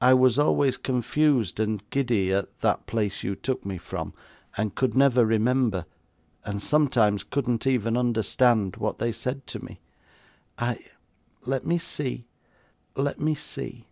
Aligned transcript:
I 0.00 0.14
was 0.14 0.38
always 0.38 0.76
confused 0.76 1.58
and 1.58 1.82
giddy 1.90 2.32
at 2.32 2.60
that 2.60 2.86
place 2.86 3.24
you 3.24 3.34
took 3.34 3.66
me 3.66 3.76
from; 3.76 4.14
and 4.56 4.76
could 4.76 4.94
never 4.94 5.26
remember, 5.26 5.84
and 6.44 6.62
sometimes 6.62 7.24
couldn't 7.24 7.66
even 7.66 7.96
understand, 7.96 8.76
what 8.76 8.98
they 9.00 9.10
said 9.10 9.48
to 9.48 9.64
me. 9.64 9.80
I 10.60 10.84
let 11.44 11.66
me 11.66 11.76
see 11.78 12.24
let 12.94 13.18
me 13.20 13.34
see! 13.34 13.88